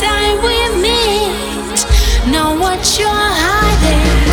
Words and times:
time 0.00 0.36
we 0.44 0.58
meet. 0.82 1.80
Know 2.28 2.52
what 2.58 2.82
you're 2.98 3.30
hiding. 3.44 4.28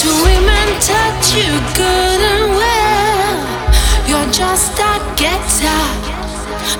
Two 0.00 0.16
women 0.24 0.66
touch 0.80 1.34
you 1.36 1.50
good 1.76 2.20
and 2.32 2.48
well. 2.56 3.36
You're 4.08 4.32
just 4.32 4.72
a 4.78 4.94
getter. 5.16 5.84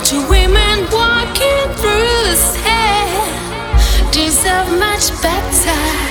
Two 0.05 0.27
women 0.31 0.87
walking 0.91 1.65
through 1.77 2.09
this 2.25 2.56
hell 2.65 4.11
deserve 4.11 4.70
much 4.78 5.11
better. 5.20 6.08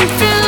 into 0.00 0.39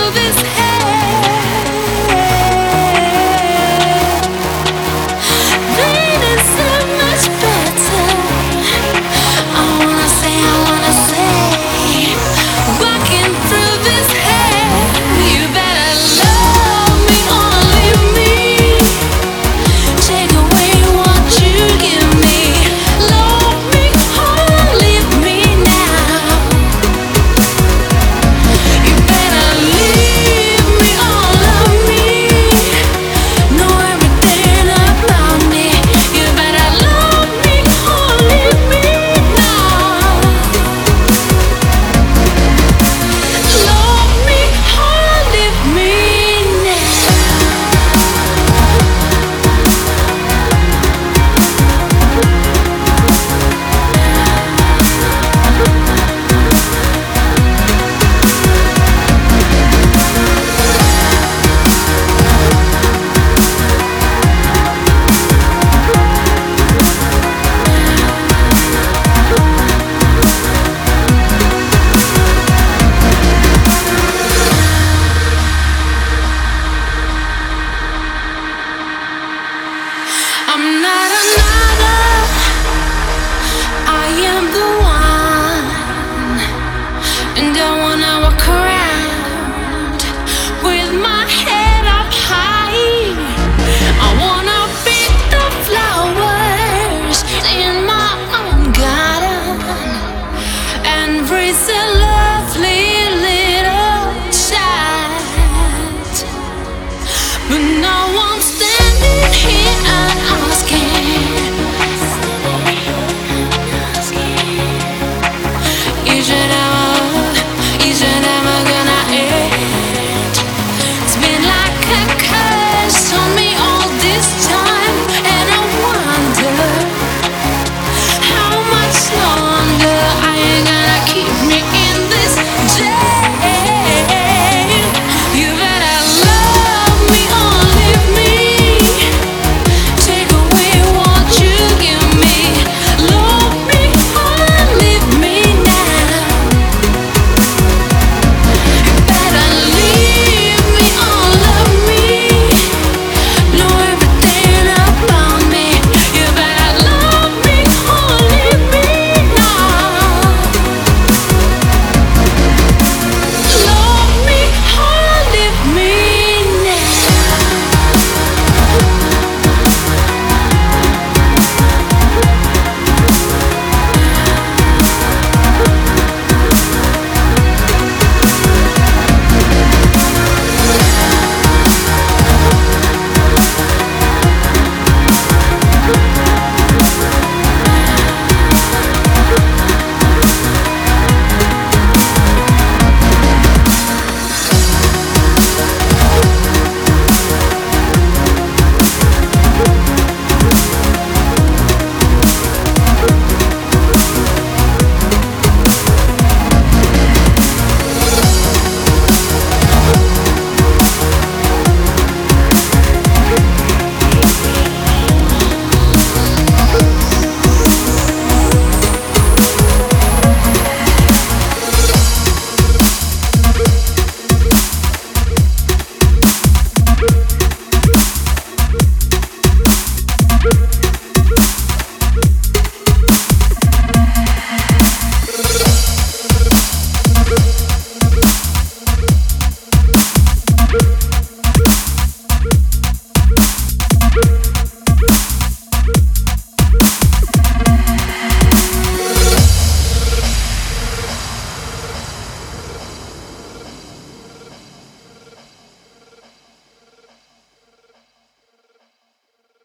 I 84.13 84.21
am 84.27 84.45
the 84.53 84.72